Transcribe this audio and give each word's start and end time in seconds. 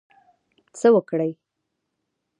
څه 0.77 0.87
وکړی. 0.95 1.31